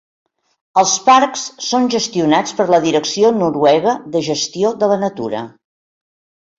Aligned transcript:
Els 0.81 0.93
parcs 1.09 1.43
són 1.65 1.85
gestionats 1.97 2.57
per 2.61 2.67
la 2.73 2.81
Direcció 2.87 3.33
noruega 3.45 3.97
de 4.17 4.27
gestió 4.33 4.77
de 4.83 4.93
la 4.95 5.03
natura. 5.09 5.49